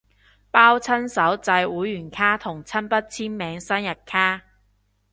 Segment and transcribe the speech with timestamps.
[0.49, 4.41] 包親手製會員卡同親筆簽名生日卡